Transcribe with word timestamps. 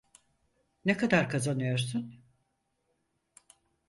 Ne 0.85 0.97
kadar 0.97 1.29
kazanıyorsun? 1.29 2.21